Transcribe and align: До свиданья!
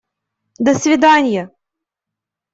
До 0.65 0.73
свиданья! 0.73 1.43